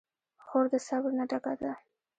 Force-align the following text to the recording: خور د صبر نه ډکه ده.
خور 0.45 0.65
د 0.71 0.75
صبر 0.87 1.11
نه 1.19 1.25
ډکه 1.29 1.53
ده. 1.61 1.73